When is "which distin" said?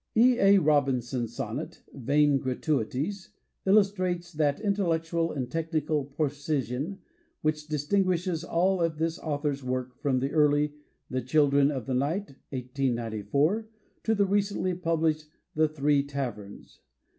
7.43-8.03